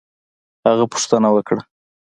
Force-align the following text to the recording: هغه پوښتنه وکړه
هغه 0.67 0.85
پوښتنه 0.91 1.27
وکړه 1.35 1.61